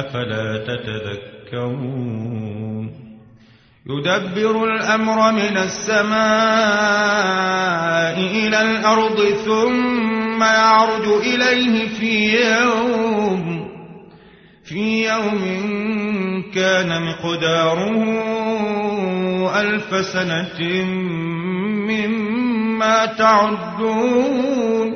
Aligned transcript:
أفلا 0.00 0.64
تتذكرون 0.66 2.06
يدبر 3.86 4.64
الأمر 4.64 5.32
من 5.32 5.56
السماء 5.56 6.16
إلى 8.20 8.60
الأرض 8.60 9.20
ثم 9.20 10.42
يعرج 10.42 11.06
إليه 11.06 11.88
في 11.88 12.36
يوم 12.40 13.66
في 14.64 15.08
يوم 15.08 15.40
كان 16.54 17.02
مقداره 17.02 18.16
ألف 19.60 20.06
سنة 20.06 20.84
مما 21.88 23.06
تعدون 23.06 24.95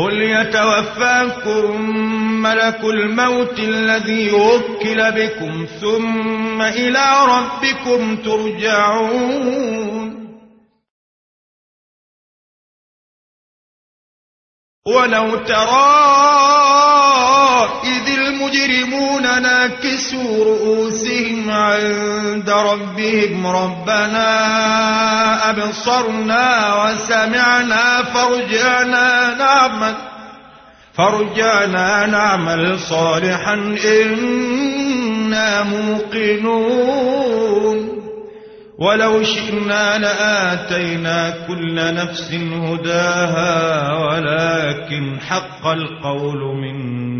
قل 0.00 0.22
يتوفاكم 0.22 1.80
ملك 2.42 2.84
الموت 2.84 3.58
الذي 3.58 4.32
وكل 4.32 5.12
بكم 5.12 5.66
ثم 5.80 6.62
إلى 6.62 7.06
ربكم 7.28 8.16
ترجعون 8.16 10.10
ولو 14.86 15.36
ترى 15.36 16.99
المجرمون 18.50 19.22
ناكسوا 19.22 20.44
رؤوسهم 20.44 21.50
عند 21.50 22.50
ربهم. 22.50 23.46
ربنا 23.46 24.30
أبصرنا 25.50 26.74
وسمعنا 26.84 28.02
فرجعنا 28.02 29.34
نعمل 29.38 29.94
فرجعنا 30.92 32.06
نعمل 32.06 32.78
صالحا. 32.78 33.54
إنا 33.84 35.62
موقنون. 35.62 37.20
ولو 38.78 39.22
شئنا 39.22 39.98
لآتينا 39.98 41.34
كل 41.48 41.74
نفس 41.74 42.34
هداها 42.34 43.92
ولكن 43.92 45.20
حق 45.28 45.66
القول 45.66 46.56
مني 46.56 47.19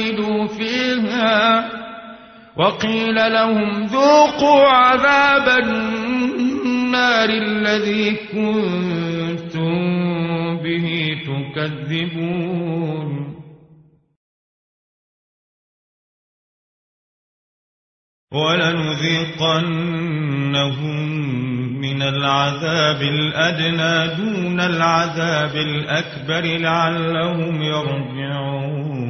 أعيدوا 0.00 0.46
فيها 0.46 1.68
وقيل 2.56 3.14
لهم 3.14 3.82
ذوقوا 3.82 4.66
عذاب 4.66 5.64
النار 5.64 7.28
الذي 7.28 8.16
كنتم 8.32 9.76
به 10.56 10.88
تكذبون. 11.26 13.10
ولنذيقنهم 18.32 19.50
من 21.80 22.02
العذاب 22.02 23.02
الأدنى 23.02 24.16
دون 24.16 24.60
العذاب 24.60 25.56
الأكبر 25.56 26.58
لعلهم 26.58 27.62
يرجعون. 27.62 29.09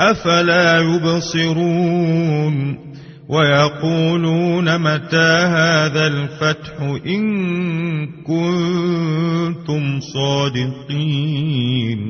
أفلا 0.00 0.80
يبصرون 0.80 2.78
ويقولون 3.28 4.78
متى 4.78 5.32
هذا 5.46 6.06
الفتح 6.06 6.80
إن 7.06 8.06
كنتم 8.26 10.00
صادقين 10.00 12.00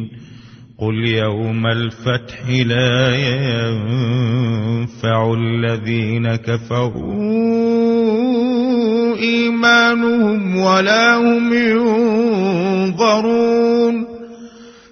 قل 0.79 1.07
يوم 1.07 1.67
الفتح 1.67 2.49
لا 2.49 3.17
ينفع 3.17 3.75
الذين 5.35 6.37
كفروا 6.37 7.41
إيمانهم 9.17 10.57
ولا 10.57 11.17
هم 11.17 11.53
ينظرون 11.53 13.70